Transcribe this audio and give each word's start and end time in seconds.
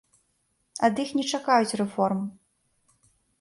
Ад 0.87 1.01
іх 1.03 1.11
не 1.19 1.25
чакаюць 1.33 1.77
рэформ. 1.83 2.25